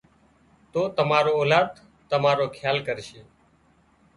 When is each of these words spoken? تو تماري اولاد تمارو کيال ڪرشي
تو 0.71 0.81
تماري 0.97 1.31
اولاد 1.39 1.69
تمارو 2.09 2.45
کيال 2.55 2.77
ڪرشي 2.87 3.21